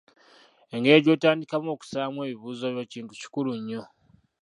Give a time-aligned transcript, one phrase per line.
[0.73, 3.81] Engeri gy'otandikamu okusabamu ebibuuzo byo kintu kikulu nnyo.